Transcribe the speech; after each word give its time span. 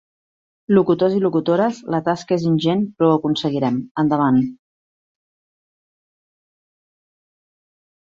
Locutors 0.77 1.17
i 1.17 1.19
locutores, 1.25 1.81
la 1.97 1.99
tasca 2.07 2.39
és 2.39 2.47
ingent, 2.53 2.81
però 2.97 3.11
ho 3.11 3.19
aconseguirem! 3.19 3.79
Endavant! 4.05 4.43